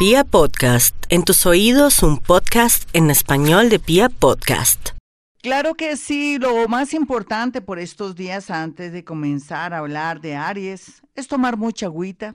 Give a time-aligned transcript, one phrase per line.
[0.00, 4.92] Pia Podcast, en tus oídos un podcast en español de Pia Podcast.
[5.42, 10.36] Claro que sí, lo más importante por estos días antes de comenzar a hablar de
[10.36, 12.34] Aries es tomar mucha agüita,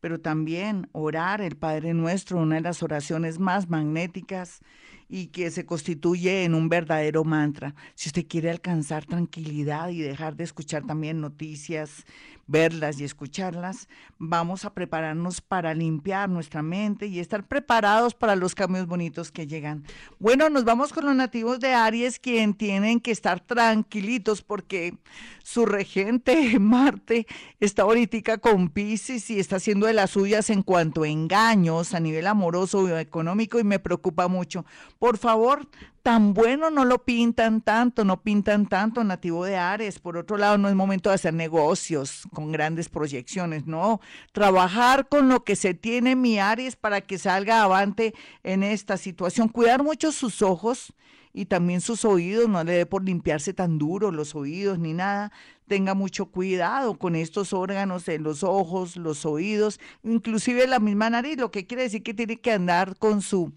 [0.00, 4.60] pero también orar el Padre Nuestro, una de las oraciones más magnéticas
[5.08, 7.74] y que se constituye en un verdadero mantra.
[7.94, 12.04] Si usted quiere alcanzar tranquilidad y dejar de escuchar también noticias,
[12.46, 18.54] verlas y escucharlas, vamos a prepararnos para limpiar nuestra mente y estar preparados para los
[18.54, 19.84] cambios bonitos que llegan.
[20.18, 24.94] Bueno, nos vamos con los nativos de Aries, quien tienen que estar tranquilitos porque
[25.42, 27.26] su regente Marte
[27.60, 32.00] está ahorita con Pisces y está haciendo de las suyas en cuanto a engaños a
[32.00, 34.64] nivel amoroso o económico y me preocupa mucho
[34.98, 35.68] por favor,
[36.02, 39.98] tan bueno no lo pintan tanto, no pintan tanto nativo de Ares.
[39.98, 44.00] Por otro lado, no es momento de hacer negocios con grandes proyecciones, no.
[44.32, 49.48] Trabajar con lo que se tiene mi Aries para que salga avante en esta situación.
[49.48, 50.92] Cuidar mucho sus ojos
[51.32, 55.30] y también sus oídos, no le dé por limpiarse tan duro los oídos ni nada.
[55.68, 61.36] Tenga mucho cuidado con estos órganos en los ojos, los oídos, inclusive la misma nariz,
[61.36, 63.52] lo que quiere decir que tiene que andar con su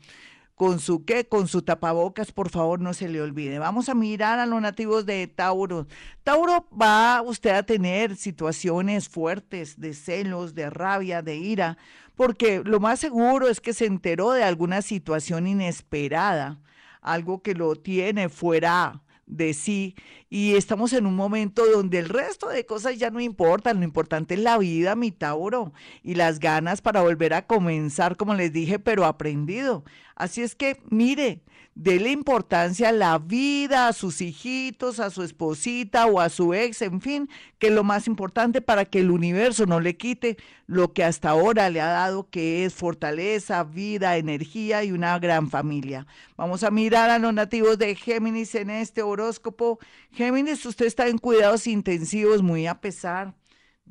[0.56, 3.60] con su qué, con su tapabocas, por favor, no se le olvide.
[3.60, 5.88] Vamos a mirar a los nativos de Tauro.
[6.24, 11.78] Tauro va usted a tener situaciones fuertes de celos, de rabia, de ira,
[12.16, 16.60] porque lo más seguro es que se enteró de alguna situación inesperada,
[17.02, 19.96] algo que lo tiene fuera de sí
[20.30, 24.36] y estamos en un momento donde el resto de cosas ya no importan, lo importante
[24.36, 25.74] es la vida, mi Tauro,
[26.04, 29.84] y las ganas para volver a comenzar, como les dije, pero aprendido.
[30.16, 31.42] Así es que, mire,
[31.76, 36.82] dele importancia a la vida, a sus hijitos, a su esposita o a su ex,
[36.82, 40.94] en fin, que es lo más importante para que el universo no le quite lo
[40.94, 46.08] que hasta ahora le ha dado, que es fortaleza, vida, energía y una gran familia.
[46.38, 49.80] Vamos a mirar a los nativos de Géminis en este horóscopo.
[50.12, 53.34] Géminis, usted está en cuidados intensivos, muy a pesar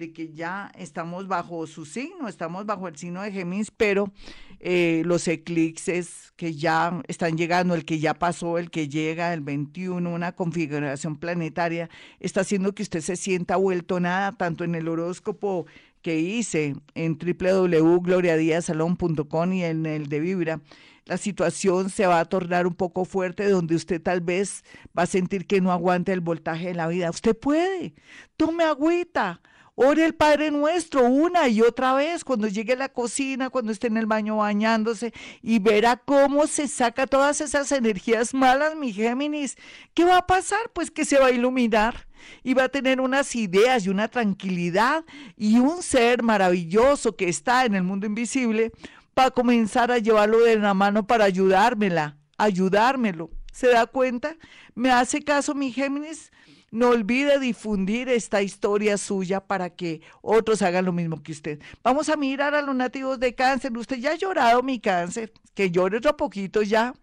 [0.00, 4.10] de que ya estamos bajo su signo, estamos bajo el signo de Géminis, pero
[4.58, 9.42] eh, los eclipses que ya están llegando, el que ya pasó, el que llega, el
[9.42, 14.88] 21, una configuración planetaria, está haciendo que usted se sienta vuelto nada, tanto en el
[14.88, 15.66] horóscopo
[16.00, 20.62] que hice en www.gloriadiasalón.com y en el de Vibra,
[21.04, 24.64] la situación se va a tornar un poco fuerte, donde usted tal vez
[24.98, 27.10] va a sentir que no aguanta el voltaje de la vida.
[27.10, 27.92] Usted puede,
[28.38, 29.42] tome agüita,
[29.82, 33.86] Ore el Padre Nuestro una y otra vez cuando llegue a la cocina, cuando esté
[33.86, 39.56] en el baño bañándose y verá cómo se saca todas esas energías malas, mi Géminis.
[39.94, 40.58] ¿Qué va a pasar?
[40.74, 42.06] Pues que se va a iluminar
[42.42, 47.64] y va a tener unas ideas y una tranquilidad y un ser maravilloso que está
[47.64, 48.72] en el mundo invisible
[49.18, 53.30] va a comenzar a llevarlo de la mano para ayudármela, ayudármelo.
[53.50, 54.36] ¿Se da cuenta?
[54.74, 56.30] ¿Me hace caso mi Géminis?
[56.70, 61.60] No olvide difundir esta historia suya para que otros hagan lo mismo que usted.
[61.82, 63.76] Vamos a mirar a los nativos de cáncer.
[63.76, 66.94] Usted ya ha llorado mi cáncer, que llore otro poquito ya.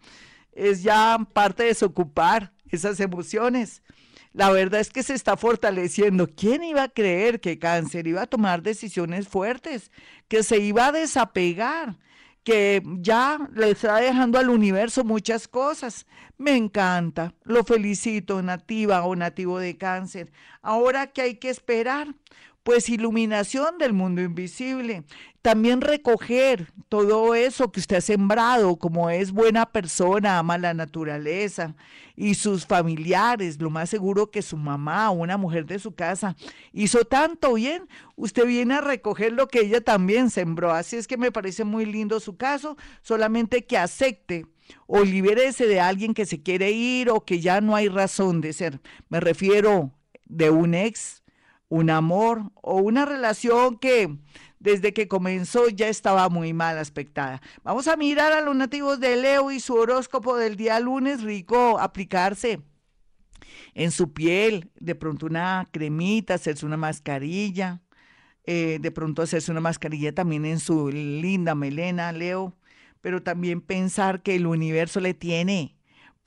[0.54, 3.84] Es ya parte de desocupar esas emociones.
[4.32, 6.28] La verdad es que se está fortaleciendo.
[6.28, 9.92] ¿Quién iba a creer que cáncer iba a tomar decisiones fuertes,
[10.28, 11.98] que se iba a desapegar?
[12.48, 16.08] Que ya le está dejando al universo muchas cosas.
[16.38, 20.32] Me encanta, lo felicito, nativa o nativo de cáncer.
[20.62, 22.16] Ahora, ¿qué hay que esperar?
[22.68, 25.06] Pues iluminación del mundo invisible.
[25.42, 31.78] También recoger todo eso que usted ha sembrado, como es buena persona, ama la naturaleza
[32.18, 36.36] y sus familiares, lo más seguro que su mamá o una mujer de su casa
[36.74, 40.74] hizo tanto bien, usted viene a recoger lo que ella también sembró.
[40.74, 44.46] Así es que me parece muy lindo su caso, solamente que acepte
[44.88, 48.52] o libérese de alguien que se quiere ir o que ya no hay razón de
[48.52, 48.82] ser.
[49.08, 49.94] Me refiero
[50.26, 51.24] de un ex,
[51.70, 54.18] un amor o una relación que
[54.60, 57.42] desde que comenzó ya estaba muy mal aspectada.
[57.64, 61.80] Vamos a mirar a los nativos de Leo y su horóscopo del día lunes, rico
[61.80, 62.62] aplicarse
[63.74, 67.82] en su piel, de pronto una cremita, hacerse una mascarilla,
[68.46, 72.58] eh, de pronto hacerse una mascarilla también en su linda melena, Leo,
[73.02, 75.77] pero también pensar que el universo le tiene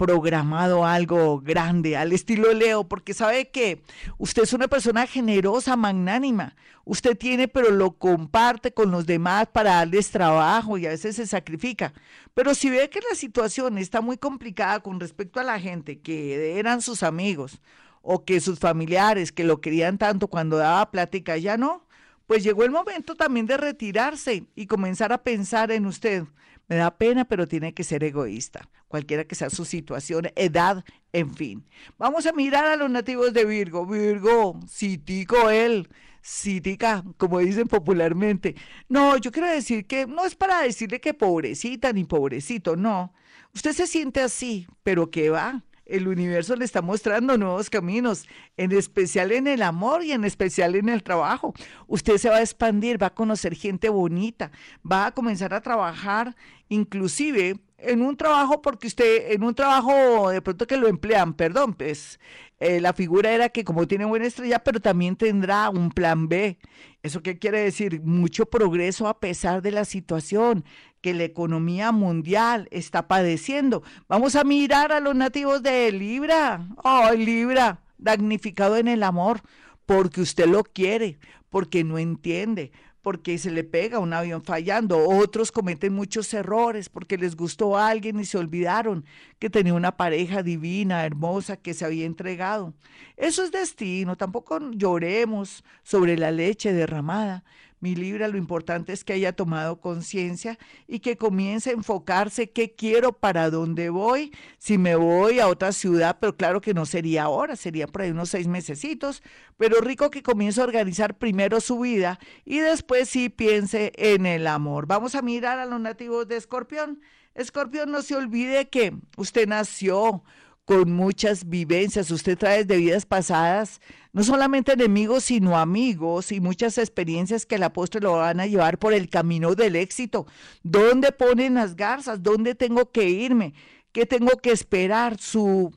[0.01, 3.83] programado algo grande al estilo Leo, porque sabe que
[4.17, 6.57] usted es una persona generosa, magnánima.
[6.87, 11.27] Usted tiene, pero lo comparte con los demás para darles trabajo y a veces se
[11.27, 11.93] sacrifica.
[12.33, 16.59] Pero si ve que la situación está muy complicada con respecto a la gente que
[16.59, 17.61] eran sus amigos
[18.01, 21.85] o que sus familiares que lo querían tanto cuando daba plática ya no,
[22.27, 26.25] pues llegó el momento también de retirarse y comenzar a pensar en usted.
[26.71, 31.35] Me da pena, pero tiene que ser egoísta, cualquiera que sea su situación, edad, en
[31.35, 31.67] fin.
[31.99, 33.85] Vamos a mirar a los nativos de Virgo.
[33.85, 35.89] Virgo, citico él,
[36.23, 38.55] citica, como dicen popularmente.
[38.89, 43.13] No, yo quiero decir que no es para decirle que pobrecita ni pobrecito, no.
[43.53, 45.65] Usted se siente así, pero ¿qué va?
[45.91, 48.27] El universo le está mostrando nuevos caminos,
[48.57, 51.53] en especial en el amor y en especial en el trabajo.
[51.87, 54.51] Usted se va a expandir, va a conocer gente bonita,
[54.91, 56.37] va a comenzar a trabajar
[56.69, 61.75] inclusive en un trabajo, porque usted, en un trabajo de pronto que lo emplean, perdón,
[61.75, 62.21] pues
[62.61, 66.59] eh, la figura era que como tiene buena estrella, pero también tendrá un plan B.
[67.03, 68.03] ¿Eso qué quiere decir?
[68.03, 70.65] Mucho progreso a pesar de la situación
[71.01, 73.83] que la economía mundial está padeciendo.
[74.07, 76.69] Vamos a mirar a los nativos de Libra.
[76.85, 79.41] Oh, Libra, damnificado en el amor,
[79.87, 81.19] porque usted lo quiere,
[81.49, 82.71] porque no entiende,
[83.03, 85.09] porque se le pega un avión fallando.
[85.09, 89.05] Otros cometen muchos errores porque les gustó a alguien y se olvidaron
[89.39, 92.75] que tenía una pareja divina, hermosa, que se había entregado.
[93.17, 97.45] Eso es destino, tampoco lloremos sobre la leche derramada
[97.81, 102.75] mi Libra, lo importante es que haya tomado conciencia y que comience a enfocarse qué
[102.75, 107.25] quiero, para dónde voy, si me voy a otra ciudad, pero claro que no sería
[107.25, 109.23] ahora, sería por ahí unos seis mesecitos,
[109.57, 114.47] pero rico que comience a organizar primero su vida y después sí piense en el
[114.47, 114.87] amor.
[114.87, 117.01] Vamos a mirar a los nativos de Escorpión.
[117.35, 120.23] Escorpión, no se olvide que usted nació
[120.71, 123.81] con muchas vivencias, usted trae de vidas pasadas,
[124.13, 128.79] no solamente enemigos, sino amigos y muchas experiencias que el apóstol lo van a llevar
[128.79, 130.29] por el camino del éxito.
[130.63, 132.23] ¿Dónde ponen las garzas?
[132.23, 133.53] ¿Dónde tengo que irme?
[133.91, 135.19] ¿Qué tengo que esperar?
[135.19, 135.73] Su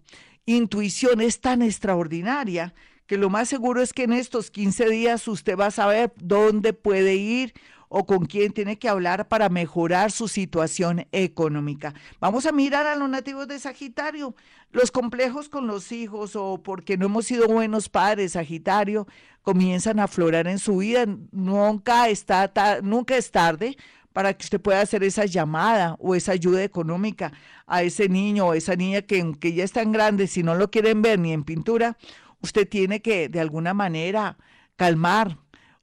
[0.45, 2.75] intuición es tan extraordinaria
[3.07, 6.73] que lo más seguro es que en estos 15 días usted va a saber dónde
[6.73, 7.55] puede ir
[7.95, 11.93] o con quién tiene que hablar para mejorar su situación económica.
[12.19, 14.33] Vamos a mirar a los nativos de Sagitario,
[14.71, 19.07] los complejos con los hijos o porque no hemos sido buenos padres, Sagitario,
[19.43, 21.05] comienzan a aflorar en su vida.
[21.31, 22.51] Nunca, está
[22.81, 23.77] nunca es tarde
[24.11, 27.31] para que usted pueda hacer esa llamada o esa ayuda económica
[27.67, 30.71] a ese niño o esa niña que, que ya es tan grande, si no lo
[30.71, 31.95] quieren ver ni en pintura,
[32.41, 34.39] usted tiene que de alguna manera
[34.77, 35.37] calmar,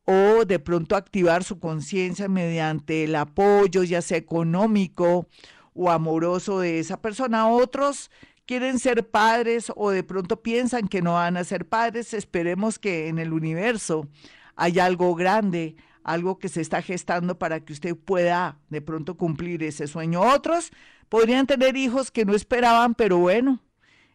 [0.05, 5.29] o de pronto activar su conciencia mediante el apoyo, ya sea económico
[5.75, 7.49] o amoroso de esa persona.
[7.49, 8.11] Otros
[8.47, 12.14] quieren ser padres o de pronto piensan que no van a ser padres.
[12.14, 14.08] Esperemos que en el universo
[14.56, 19.62] haya algo grande, algo que se está gestando para que usted pueda de pronto cumplir
[19.62, 20.20] ese sueño.
[20.23, 20.73] Otros
[21.08, 23.61] podrían tener hijos que no esperaban, pero bueno,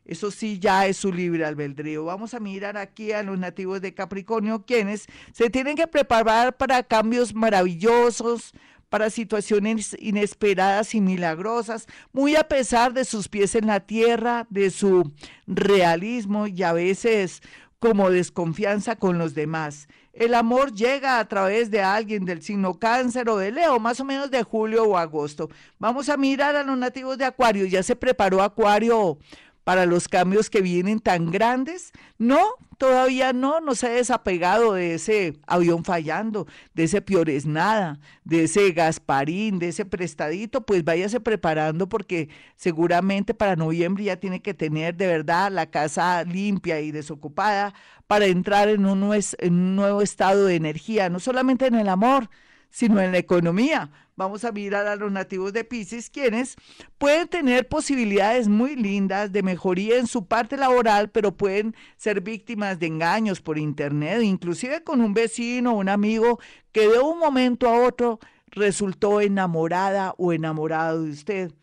[0.05, 2.05] eso sí, ya es su libre albedrío.
[2.05, 6.83] Vamos a mirar aquí a los nativos de Capricornio, quienes se tienen que preparar para
[6.83, 8.53] cambios maravillosos,
[8.89, 14.69] para situaciones inesperadas y milagrosas, muy a pesar de sus pies en la tierra, de
[14.69, 15.11] su
[15.47, 17.41] realismo y a veces
[17.79, 19.87] como desconfianza con los demás.
[20.13, 24.05] El amor llega a través de alguien del signo cáncer o de Leo, más o
[24.05, 25.49] menos de julio o agosto.
[25.77, 27.65] Vamos a mirar a los nativos de Acuario.
[27.65, 29.17] Ya se preparó Acuario
[29.65, 31.91] para los cambios que vienen tan grandes?
[32.19, 32.39] No,
[32.77, 38.43] todavía no, no se ha desapegado de ese avión fallando, de ese piores nada, de
[38.43, 44.53] ese Gasparín, de ese prestadito, pues váyase preparando porque seguramente para noviembre ya tiene que
[44.53, 47.73] tener de verdad la casa limpia y desocupada
[48.07, 52.29] para entrar en un, en un nuevo estado de energía, no solamente en el amor,
[52.75, 53.89] sino en la economía.
[54.17, 56.57] Vamos a mirar a los nativos de Pisces, quienes
[56.97, 62.77] pueden tener posibilidades muy lindas de mejoría en su parte laboral, pero pueden ser víctimas
[62.77, 66.37] de engaños por internet, inclusive con un vecino o un amigo
[66.73, 71.53] que de un momento a otro resultó enamorada o enamorado de usted.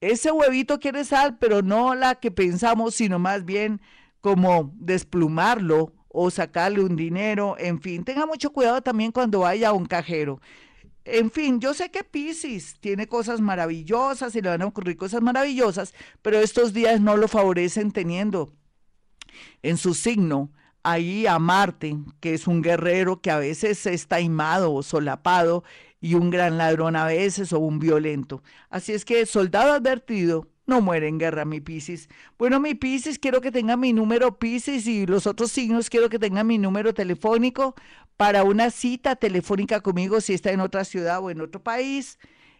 [0.00, 3.80] Ese huevito quiere sal, pero no la que pensamos, sino más bien
[4.20, 9.72] como desplumarlo o sacarle un dinero, en fin, tenga mucho cuidado también cuando vaya a
[9.74, 10.40] un cajero.
[11.04, 15.20] En fin, yo sé que Pisces tiene cosas maravillosas y le van a ocurrir cosas
[15.20, 15.92] maravillosas,
[16.22, 18.54] pero estos días no lo favorecen teniendo
[19.62, 20.50] en su signo
[20.82, 25.64] ahí a Marte, que es un guerrero que a veces está imado o solapado
[26.00, 28.42] y un gran ladrón a veces o un violento.
[28.70, 32.08] Así es que soldado advertido, no muere en guerra mi Piscis.
[32.38, 36.18] Bueno, mi Piscis, quiero que tenga mi número Piscis y los otros signos quiero que
[36.18, 37.74] tengan mi número telefónico
[38.16, 42.18] para una cita telefónica conmigo si está en otra ciudad o en otro país.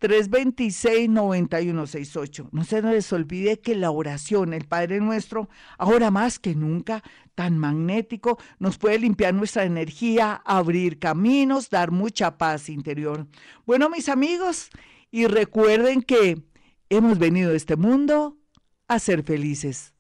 [0.00, 2.48] 326-9168.
[2.52, 5.48] No se les olvide que la oración, el Padre Nuestro,
[5.78, 7.02] ahora más que nunca,
[7.34, 13.26] tan magnético, nos puede limpiar nuestra energía, abrir caminos, dar mucha paz interior.
[13.64, 14.70] Bueno, mis amigos,
[15.10, 16.42] y recuerden que
[16.88, 18.38] hemos venido a este mundo
[18.88, 19.95] a ser felices.